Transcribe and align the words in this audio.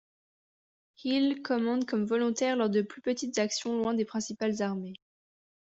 Hill 1.03 1.43
commande 1.43 1.85
comme 1.85 2.07
volontaire 2.07 2.55
lors 2.57 2.71
de 2.71 2.81
plus 2.81 3.03
petites 3.03 3.37
actions 3.37 3.77
loin 3.79 3.93
des 3.93 4.03
principales 4.03 4.59
armées. 4.63 4.95